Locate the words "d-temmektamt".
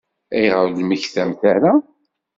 0.71-1.41